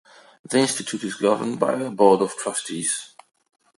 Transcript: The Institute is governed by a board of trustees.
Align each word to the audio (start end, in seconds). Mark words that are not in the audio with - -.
The 0.43 0.57
Institute 0.57 1.03
is 1.03 1.13
governed 1.13 1.59
by 1.59 1.73
a 1.79 1.91
board 1.91 2.23
of 2.23 2.35
trustees. 2.35 3.13